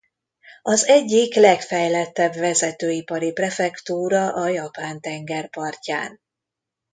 Az 0.61 0.87
egyik 0.87 1.35
legfejlettebb 1.35 2.33
vezető 2.33 2.89
ipari 2.91 3.31
prefektúra 3.31 4.33
a 4.33 4.47
Japán-tenger 4.47 5.49
partján. 5.49 6.19